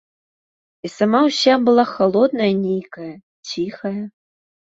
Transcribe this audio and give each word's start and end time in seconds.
І 0.87 0.89
сама 0.97 1.19
ўся 1.27 1.53
была 1.67 1.83
халодная 1.93 2.49
нейкая, 2.65 3.13
ціхая. 3.51 3.95